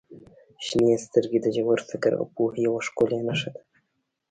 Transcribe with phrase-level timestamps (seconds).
[0.65, 3.63] •شنې سترګې د ژور فکر او پوهې یوه ښکلې نښه دي.